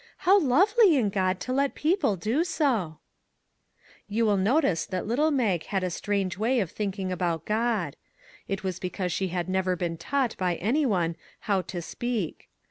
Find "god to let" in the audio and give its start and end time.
1.11-1.75